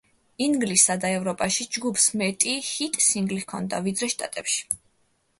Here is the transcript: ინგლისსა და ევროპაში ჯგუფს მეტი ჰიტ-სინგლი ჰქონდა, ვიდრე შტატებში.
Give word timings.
ინგლისსა 0.43 0.93
და 1.01 1.09
ევროპაში 1.17 1.67
ჯგუფს 1.75 2.07
მეტი 2.21 2.53
ჰიტ-სინგლი 2.69 3.37
ჰქონდა, 3.43 3.83
ვიდრე 3.89 4.09
შტატებში. 4.15 4.65